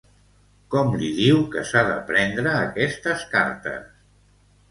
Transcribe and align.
Com 0.75 0.95
li 1.01 1.09
diu 1.17 1.41
que 1.55 1.61
s'ha 1.71 1.83
de 1.89 1.99
prendre 2.09 2.55
aquestes 2.61 3.27
cartes? 3.35 3.87